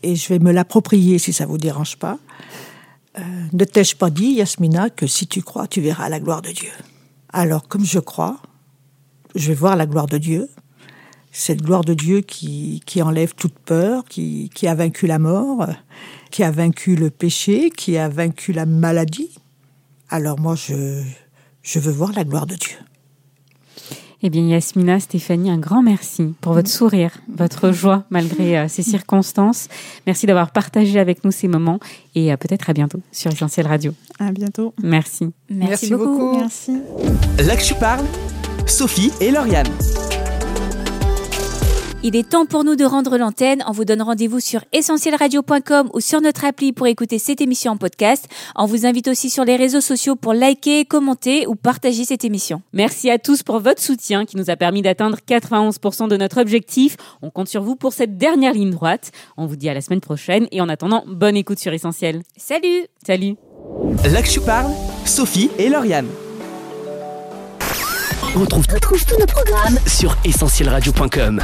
[0.02, 2.18] et, et je vais me l'approprier si ça vous dérange pas.
[3.18, 6.50] Euh, ne t'ai-je pas dit, Yasmina, que si tu crois, tu verras la gloire de
[6.50, 6.70] Dieu?
[7.32, 8.38] Alors comme je crois,
[9.36, 10.48] je vais voir la gloire de Dieu.
[11.32, 15.64] cette gloire de Dieu qui, qui enlève toute peur, qui, qui a vaincu la mort,
[16.32, 19.30] qui a vaincu le péché, qui a vaincu la maladie.
[20.10, 21.02] Alors moi, je,
[21.62, 22.76] je veux voir la gloire de Dieu.
[24.22, 28.82] Eh bien, Yasmina, Stéphanie, un grand merci pour votre sourire, votre joie malgré euh, ces
[28.82, 29.68] circonstances.
[30.06, 31.80] Merci d'avoir partagé avec nous ces moments
[32.14, 33.94] et euh, peut-être à bientôt sur Essentiel Radio.
[34.18, 34.74] À bientôt.
[34.82, 35.30] Merci.
[35.48, 36.36] Merci, beaucoup.
[36.36, 36.82] Merci.
[37.38, 38.04] Là que tu parles,
[38.66, 39.68] Sophie et Lauriane.
[42.02, 43.62] Il est temps pour nous de rendre l'antenne.
[43.68, 47.76] On vous donne rendez-vous sur essentielradio.com ou sur notre appli pour écouter cette émission en
[47.76, 48.26] podcast.
[48.56, 52.62] On vous invite aussi sur les réseaux sociaux pour liker, commenter ou partager cette émission.
[52.72, 56.96] Merci à tous pour votre soutien qui nous a permis d'atteindre 91% de notre objectif.
[57.20, 59.10] On compte sur vous pour cette dernière ligne droite.
[59.36, 62.22] On vous dit à la semaine prochaine et en attendant, bonne écoute sur Essentiel.
[62.34, 63.36] Salut Salut
[64.10, 64.70] Là que tu parles,
[65.04, 66.08] Sophie et Lauriane.
[68.34, 71.42] On retrouve, retrouve tous nos programmes sur essentielradio.com.